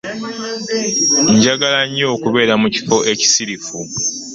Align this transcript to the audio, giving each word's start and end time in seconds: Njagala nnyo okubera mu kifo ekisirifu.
Njagala 1.35 1.79
nnyo 1.87 2.05
okubera 2.15 2.53
mu 2.61 2.67
kifo 2.75 2.97
ekisirifu. 3.11 3.77